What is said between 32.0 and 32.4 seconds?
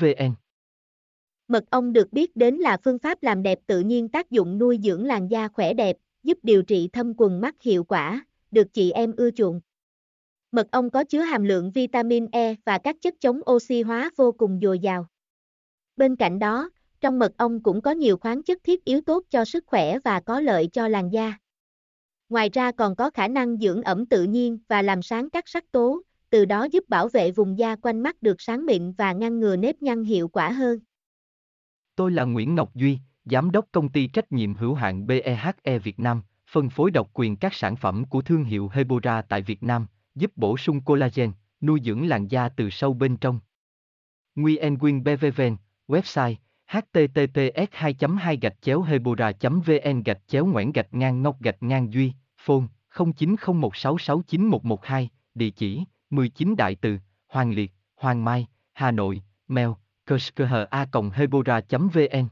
là